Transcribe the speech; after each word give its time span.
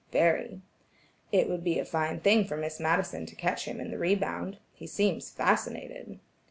"Very." 0.11 0.63
"It 1.31 1.47
would 1.47 1.63
be 1.63 1.77
a 1.77 1.85
fine 1.85 2.21
thing 2.21 2.45
for 2.45 2.57
Miss 2.57 2.79
Madison 2.79 3.27
to 3.27 3.35
catch 3.35 3.65
him 3.65 3.79
in 3.79 3.91
the 3.91 3.99
rebound. 3.99 4.57
He 4.73 4.87
seems 4.87 5.29
fascinated." 5.29 6.19